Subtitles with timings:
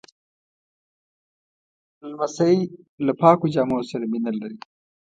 [2.09, 2.55] لمسی
[3.05, 4.57] له پاکو جامو سره مینه لري.